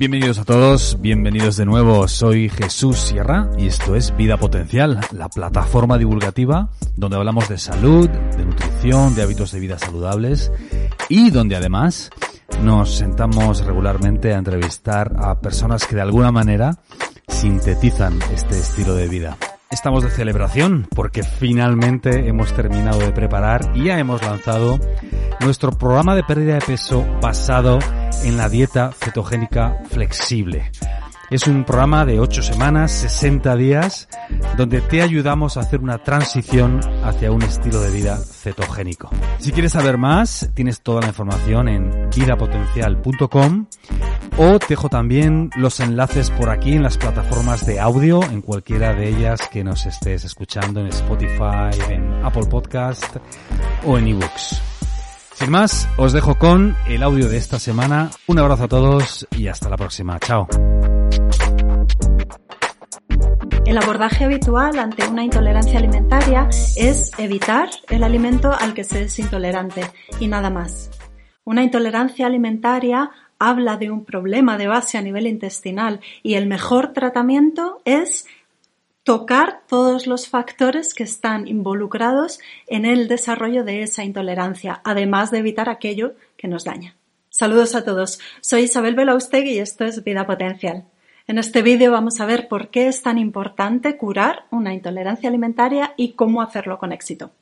[0.00, 2.08] Bienvenidos a todos, bienvenidos de nuevo.
[2.08, 8.08] Soy Jesús Sierra y esto es Vida Potencial, la plataforma divulgativa donde hablamos de salud,
[8.08, 10.50] de nutrición, de hábitos de vida saludables
[11.10, 12.08] y donde además
[12.62, 16.78] nos sentamos regularmente a entrevistar a personas que de alguna manera
[17.28, 19.36] sintetizan este estilo de vida.
[19.70, 24.80] Estamos de celebración porque finalmente hemos terminado de preparar y ya hemos lanzado
[25.40, 27.78] nuestro programa de pérdida de peso basado
[28.24, 30.70] en la dieta cetogénica flexible.
[31.30, 34.08] Es un programa de 8 semanas, 60 días,
[34.56, 39.10] donde te ayudamos a hacer una transición hacia un estilo de vida cetogénico.
[39.38, 43.66] Si quieres saber más, tienes toda la información en vidapotencial.com
[44.38, 48.92] o te dejo también los enlaces por aquí en las plataformas de audio, en cualquiera
[48.92, 53.18] de ellas que nos estés escuchando en Spotify, en Apple Podcast
[53.86, 54.69] o en eBooks.
[55.40, 58.10] Sin más, os dejo con el audio de esta semana.
[58.26, 60.20] Un abrazo a todos y hasta la próxima.
[60.20, 60.46] Chao.
[63.64, 69.18] El abordaje habitual ante una intolerancia alimentaria es evitar el alimento al que se es
[69.18, 70.90] intolerante y nada más.
[71.44, 76.92] Una intolerancia alimentaria habla de un problema de base a nivel intestinal y el mejor
[76.92, 78.26] tratamiento es
[79.10, 85.38] tocar todos los factores que están involucrados en el desarrollo de esa intolerancia, además de
[85.38, 86.94] evitar aquello que nos daña.
[87.28, 88.20] Saludos a todos.
[88.40, 90.84] Soy Isabel Belaustegui y esto es Vida Potencial.
[91.26, 95.92] En este vídeo vamos a ver por qué es tan importante curar una intolerancia alimentaria
[95.96, 97.32] y cómo hacerlo con éxito.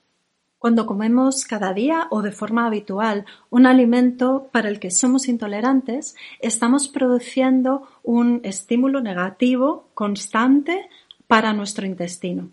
[0.58, 6.16] Cuando comemos cada día o de forma habitual un alimento para el que somos intolerantes,
[6.40, 10.88] estamos produciendo un estímulo negativo constante
[11.28, 12.50] para nuestro intestino.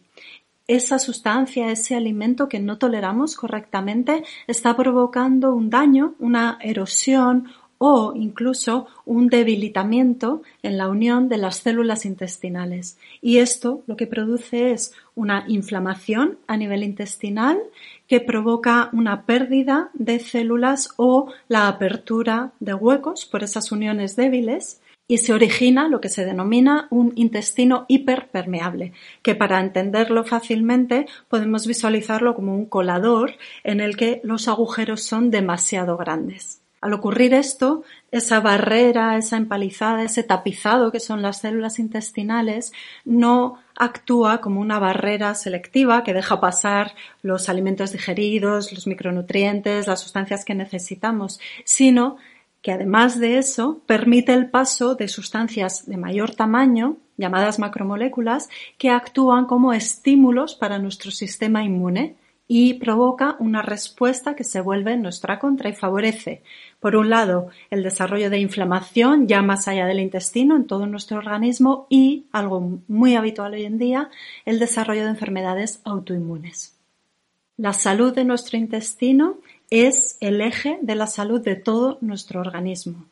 [0.68, 8.14] Esa sustancia, ese alimento que no toleramos correctamente, está provocando un daño, una erosión o
[8.16, 12.98] incluso un debilitamiento en la unión de las células intestinales.
[13.22, 17.60] Y esto lo que produce es una inflamación a nivel intestinal
[18.08, 24.82] que provoca una pérdida de células o la apertura de huecos por esas uniones débiles
[25.08, 31.68] y se origina lo que se denomina un intestino hiperpermeable, que para entenderlo fácilmente podemos
[31.68, 36.62] visualizarlo como un colador en el que los agujeros son demasiado grandes.
[36.82, 42.74] Al ocurrir esto, esa barrera, esa empalizada, ese tapizado que son las células intestinales,
[43.06, 50.02] no actúa como una barrera selectiva que deja pasar los alimentos digeridos, los micronutrientes, las
[50.02, 52.18] sustancias que necesitamos, sino
[52.66, 58.50] que además de eso permite el paso de sustancias de mayor tamaño, llamadas macromoléculas,
[58.80, 62.16] que actúan como estímulos para nuestro sistema inmune
[62.48, 66.42] y provoca una respuesta que se vuelve en nuestra contra y favorece,
[66.80, 71.20] por un lado, el desarrollo de inflamación ya más allá del intestino en todo nuestro
[71.20, 74.10] organismo y, algo muy habitual hoy en día,
[74.44, 76.76] el desarrollo de enfermedades autoinmunes.
[77.58, 79.38] La salud de nuestro intestino
[79.84, 83.06] es el eje de la salud de todo nuestro organismo.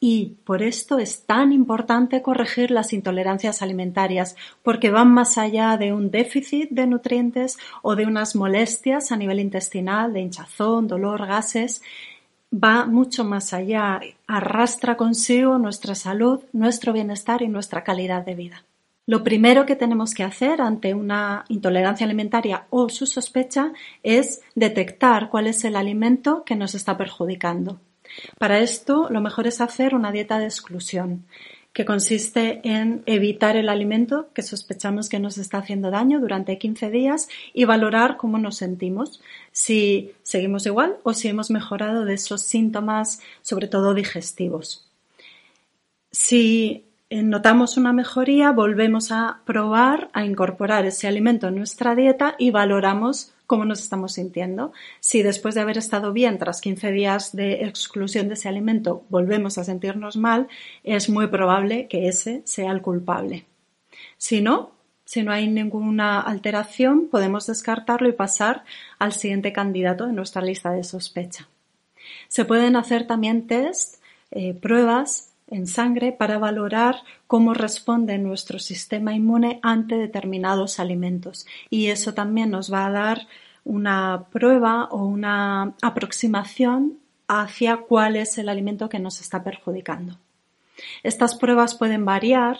[0.00, 5.92] Y por esto es tan importante corregir las intolerancias alimentarias, porque van más allá de
[5.92, 11.82] un déficit de nutrientes o de unas molestias a nivel intestinal, de hinchazón, dolor, gases.
[12.52, 18.64] Va mucho más allá, arrastra consigo nuestra salud, nuestro bienestar y nuestra calidad de vida.
[19.08, 25.30] Lo primero que tenemos que hacer ante una intolerancia alimentaria o su sospecha es detectar
[25.30, 27.80] cuál es el alimento que nos está perjudicando.
[28.38, 31.24] Para esto, lo mejor es hacer una dieta de exclusión,
[31.72, 36.90] que consiste en evitar el alimento que sospechamos que nos está haciendo daño durante 15
[36.90, 42.42] días y valorar cómo nos sentimos, si seguimos igual o si hemos mejorado de esos
[42.42, 44.86] síntomas, sobre todo digestivos.
[46.10, 52.50] Si notamos una mejoría, volvemos a probar a incorporar ese alimento en nuestra dieta y
[52.50, 54.72] valoramos cómo nos estamos sintiendo.
[55.00, 59.56] Si después de haber estado bien tras 15 días de exclusión de ese alimento volvemos
[59.56, 60.48] a sentirnos mal,
[60.84, 63.46] es muy probable que ese sea el culpable.
[64.18, 64.72] Si no,
[65.06, 68.64] si no hay ninguna alteración, podemos descartarlo y pasar
[68.98, 71.48] al siguiente candidato de nuestra lista de sospecha.
[72.28, 73.96] Se pueden hacer también test,
[74.30, 76.96] eh, pruebas en sangre para valorar
[77.26, 81.46] cómo responde nuestro sistema inmune ante determinados alimentos.
[81.70, 83.26] Y eso también nos va a dar
[83.64, 86.98] una prueba o una aproximación
[87.28, 90.18] hacia cuál es el alimento que nos está perjudicando.
[91.02, 92.58] Estas pruebas pueden variar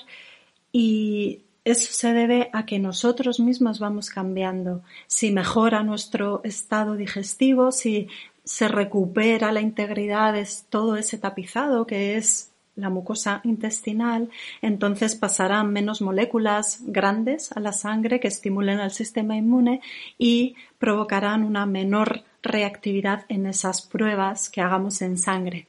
[0.72, 4.82] y eso se debe a que nosotros mismos vamos cambiando.
[5.06, 8.08] Si mejora nuestro estado digestivo, si
[8.44, 14.30] se recupera la integridad de todo ese tapizado que es la mucosa intestinal,
[14.62, 19.80] entonces pasarán menos moléculas grandes a la sangre que estimulen al sistema inmune
[20.16, 25.66] y provocarán una menor reactividad en esas pruebas que hagamos en sangre.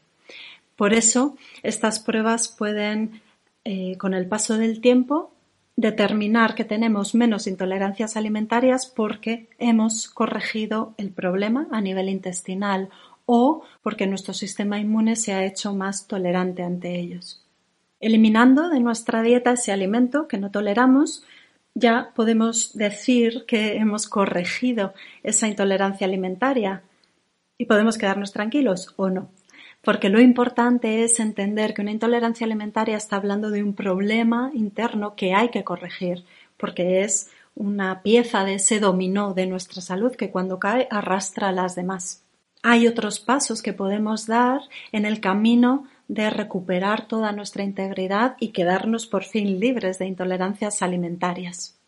[0.76, 3.22] Por eso, estas pruebas pueden,
[3.66, 5.34] eh, con el paso del tiempo,
[5.76, 12.90] determinar que tenemos menos intolerancias alimentarias porque hemos corregido el problema a nivel intestinal
[13.32, 17.46] o porque nuestro sistema inmune se ha hecho más tolerante ante ellos.
[18.00, 21.24] Eliminando de nuestra dieta ese alimento que no toleramos,
[21.76, 26.82] ya podemos decir que hemos corregido esa intolerancia alimentaria
[27.60, 29.30] y podemos quedarnos tranquilos o no.
[29.84, 35.16] Porque lo importante es entender que una intolerancia alimentaria está hablando de un problema interno
[35.16, 36.26] que hay que corregir,
[36.58, 41.52] porque es una pieza de ese dominó de nuestra salud que cuando cae arrastra a
[41.52, 42.24] las demás
[42.62, 44.62] hay otros pasos que podemos dar
[44.92, 50.82] en el camino de recuperar toda nuestra integridad y quedarnos por fin libres de intolerancias
[50.82, 51.80] alimentarias.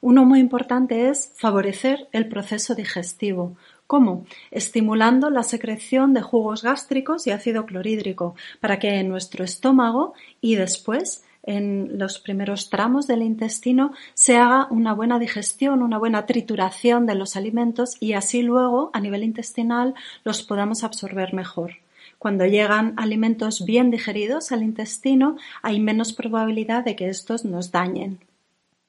[0.00, 3.56] Uno muy importante es favorecer el proceso digestivo.
[3.86, 4.26] ¿Cómo?
[4.50, 10.12] Estimulando la secreción de jugos gástricos y ácido clorhídrico para que nuestro estómago
[10.42, 16.26] y después en los primeros tramos del intestino se haga una buena digestión, una buena
[16.26, 19.94] trituración de los alimentos y así luego a nivel intestinal
[20.24, 21.72] los podamos absorber mejor.
[22.18, 28.20] Cuando llegan alimentos bien digeridos al intestino hay menos probabilidad de que estos nos dañen.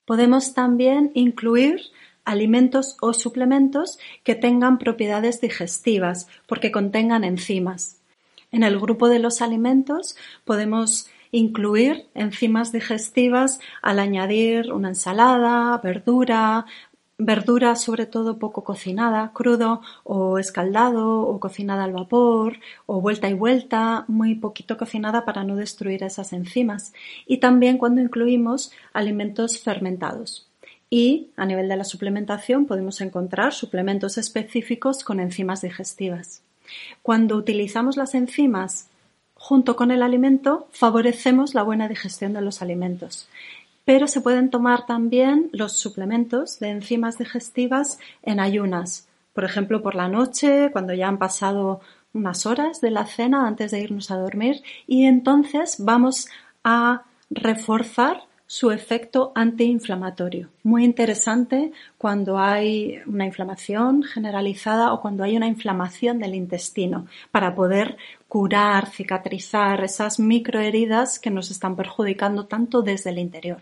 [0.05, 1.81] Podemos también incluir
[2.23, 7.97] alimentos o suplementos que tengan propiedades digestivas porque contengan enzimas.
[8.51, 10.15] En el grupo de los alimentos
[10.45, 16.65] podemos incluir enzimas digestivas al añadir una ensalada, verdura,
[17.17, 23.33] verdura sobre todo poco cocinada, crudo o escaldado o cocinada al vapor o vuelta y
[23.33, 26.93] vuelta, muy poquito cocinada para no destruir esas enzimas.
[27.27, 30.47] Y también cuando incluimos alimentos fermentados.
[30.89, 36.43] Y a nivel de la suplementación podemos encontrar suplementos específicos con enzimas digestivas.
[37.01, 38.89] Cuando utilizamos las enzimas
[39.47, 43.27] junto con el alimento favorecemos la buena digestión de los alimentos.
[43.85, 49.93] Pero se pueden tomar también los suplementos de enzimas digestivas en ayunas, por ejemplo por
[49.93, 51.81] la noche, cuando ya han pasado
[52.11, 56.27] unas horas de la cena antes de irnos a dormir y entonces vamos
[56.63, 60.49] a reforzar su efecto antiinflamatorio.
[60.63, 67.55] Muy interesante cuando hay una inflamación generalizada o cuando hay una inflamación del intestino para
[67.55, 67.97] poder
[68.35, 73.61] curar, cicatrizar esas microheridas que nos están perjudicando tanto desde el interior.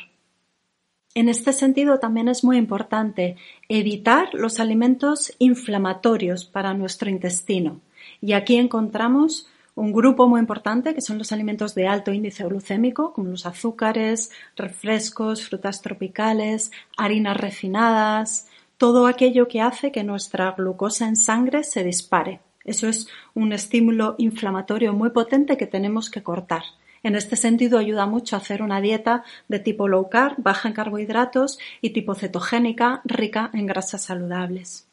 [1.14, 3.36] En este sentido también es muy importante
[3.70, 7.82] evitar los alimentos inflamatorios para nuestro intestino.
[8.20, 13.14] Y aquí encontramos un grupo muy importante que son los alimentos de alto índice glucémico,
[13.14, 18.48] como los azúcares, refrescos, frutas tropicales, harinas refinadas,
[18.80, 22.40] todo aquello que hace que nuestra glucosa en sangre se dispare.
[22.66, 26.64] Eso es un estímulo inflamatorio muy potente que tenemos que cortar.
[27.04, 30.74] En este sentido ayuda mucho a hacer una dieta de tipo low carb, baja en
[30.74, 34.88] carbohidratos y tipo cetogénica, rica en grasas saludables.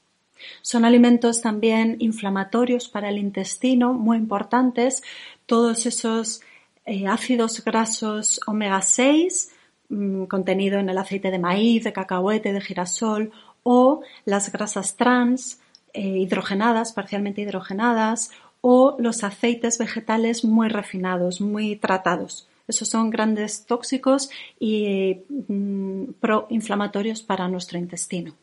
[0.63, 5.03] Son alimentos también inflamatorios para el intestino, muy importantes,
[5.47, 6.41] todos esos
[6.87, 9.53] eh, ácidos grasos omega 6
[9.91, 15.61] mm, contenido en el aceite de maíz, de cacahuete, de girasol o las grasas trans
[15.93, 18.31] eh, hidrogenadas, parcialmente hidrogenadas
[18.61, 22.49] o los aceites vegetales muy refinados, muy tratados.
[22.69, 28.35] Esos son grandes tóxicos y mm, proinflamatorios para nuestro intestino.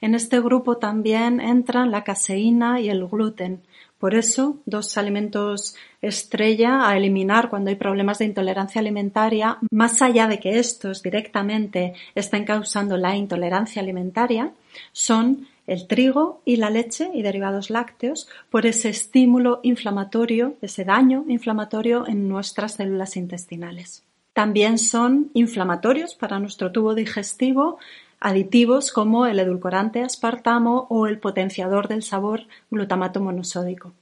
[0.00, 3.62] En este grupo también entran la caseína y el gluten.
[3.98, 10.26] Por eso, dos alimentos estrella a eliminar cuando hay problemas de intolerancia alimentaria, más allá
[10.26, 14.52] de que estos directamente estén causando la intolerancia alimentaria,
[14.92, 21.24] son el trigo y la leche y derivados lácteos por ese estímulo inflamatorio, ese daño
[21.28, 24.04] inflamatorio en nuestras células intestinales.
[24.32, 27.78] También son inflamatorios para nuestro tubo digestivo
[28.18, 33.92] aditivos como el edulcorante aspartamo o el potenciador del sabor glutamato monosódico.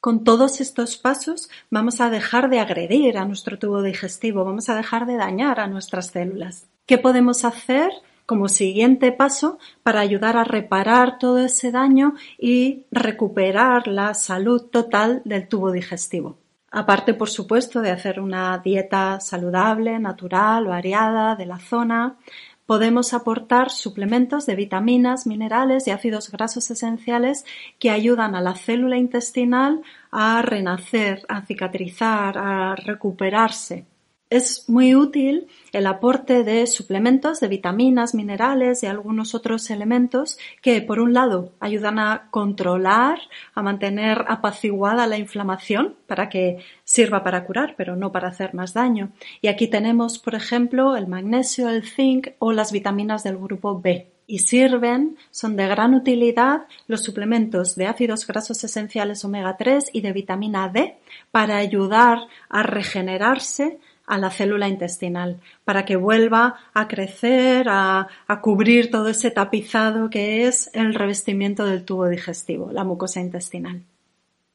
[0.00, 4.74] Con todos estos pasos vamos a dejar de agredir a nuestro tubo digestivo, vamos a
[4.74, 6.66] dejar de dañar a nuestras células.
[6.86, 7.92] ¿Qué podemos hacer
[8.30, 15.20] como siguiente paso para ayudar a reparar todo ese daño y recuperar la salud total
[15.24, 16.38] del tubo digestivo?
[16.70, 22.18] Aparte, por supuesto, de hacer una dieta saludable, natural, variada, de la zona,
[22.66, 27.44] podemos aportar suplementos de vitaminas, minerales y ácidos grasos esenciales
[27.80, 29.82] que ayudan a la célula intestinal
[30.12, 33.89] a renacer, a cicatrizar, a recuperarse
[34.30, 40.80] es muy útil el aporte de suplementos de vitaminas, minerales y algunos otros elementos que,
[40.82, 43.18] por un lado, ayudan a controlar,
[43.54, 48.72] a mantener apaciguada la inflamación para que sirva para curar, pero no para hacer más
[48.72, 49.10] daño.
[49.42, 54.06] Y aquí tenemos, por ejemplo, el magnesio, el zinc o las vitaminas del grupo B
[54.30, 60.02] y sirven, son de gran utilidad los suplementos de ácidos grasos esenciales omega 3 y
[60.02, 60.98] de vitamina D
[61.32, 68.08] para ayudar a regenerarse a la célula intestinal para que vuelva a crecer, a,
[68.42, 73.82] cubrir todo ese tapizado que es el revestimiento del tubo digestivo, la mucosa intestinal.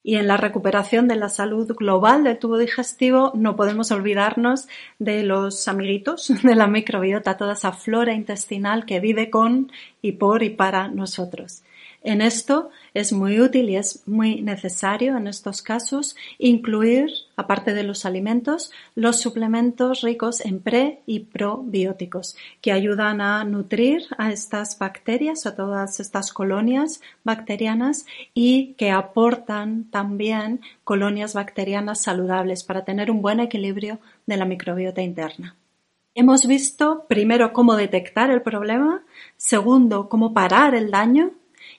[0.04, 4.68] Y en la recuperación de la salud global del tubo digestivo no podemos olvidarnos
[5.00, 9.72] de los amiguitos de la microbiota, toda esa flora intestinal que vive con
[10.02, 11.64] y por y para nosotros.
[12.06, 17.82] En esto es muy útil y es muy necesario en estos casos incluir, aparte de
[17.82, 24.78] los alimentos, los suplementos ricos en pre y probióticos que ayudan a nutrir a estas
[24.78, 33.10] bacterias, a todas estas colonias bacterianas y que aportan también colonias bacterianas saludables para tener
[33.10, 33.98] un buen equilibrio
[34.28, 35.56] de la microbiota interna.
[36.14, 39.04] Hemos visto primero cómo detectar el problema,
[39.38, 41.32] segundo cómo parar el daño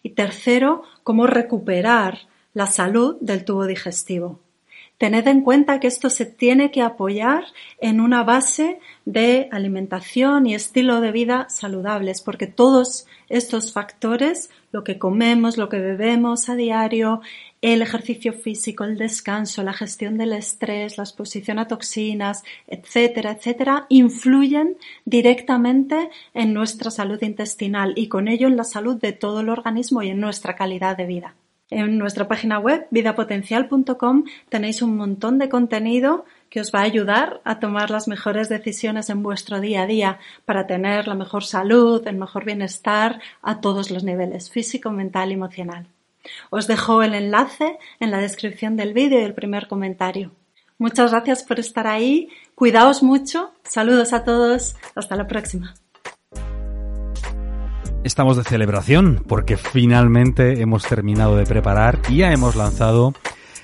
[0.03, 2.19] y tercero, cómo recuperar
[2.55, 4.41] la salud del tubo digestivo.
[4.99, 7.45] Tened en cuenta que esto se tiene que apoyar
[7.83, 14.85] en una base de alimentación y estilo de vida saludables, porque todos estos factores, lo
[14.85, 17.21] que comemos, lo que bebemos a diario,
[17.61, 23.85] el ejercicio físico, el descanso, la gestión del estrés, la exposición a toxinas, etcétera, etcétera,
[23.91, 29.51] influyen directamente en nuestra salud intestinal y con ello en la salud de todo el
[29.51, 31.35] organismo y en nuestra calidad de vida.
[31.69, 37.41] En nuestra página web vidapotencial.com tenéis un montón de contenido que os va a ayudar
[37.43, 42.07] a tomar las mejores decisiones en vuestro día a día para tener la mejor salud,
[42.07, 45.89] el mejor bienestar a todos los niveles, físico, mental y emocional.
[46.51, 50.31] Os dejo el enlace en la descripción del vídeo y el primer comentario.
[50.79, 55.75] Muchas gracias por estar ahí, cuidaos mucho, saludos a todos, hasta la próxima.
[58.07, 63.15] Estamos de celebración porque finalmente hemos terminado de preparar y ya hemos lanzado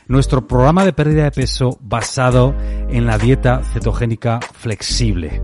[0.09, 2.53] nuestro programa de pérdida de peso basado
[2.91, 5.41] en la dieta cetogénica flexible.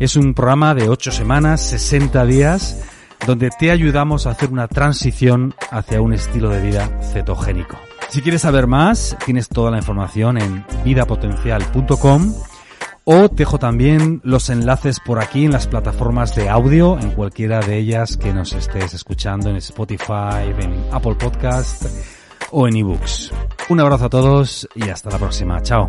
[0.00, 2.84] Es un programa de 8 semanas, 60 días,
[3.28, 7.78] donde te ayudamos a hacer una transición hacia un estilo de vida cetogénico.
[8.08, 12.34] Si quieres saber más, tienes toda la información en vidapotencial.com
[13.04, 17.60] o te dejo también los enlaces por aquí en las plataformas de audio, en cualquiera
[17.60, 21.86] de ellas que nos estés escuchando en Spotify, en Apple Podcast
[22.50, 23.32] o en eBooks.
[23.68, 25.60] Un abrazo a todos y hasta la próxima.
[25.62, 25.88] Chao.